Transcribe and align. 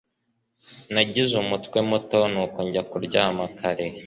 Nagize 0.93 1.33
umutwe 1.43 1.77
muto 1.89 2.19
nuko 2.31 2.57
njya 2.65 2.83
kuryama 2.89 3.43
kare 3.57 3.87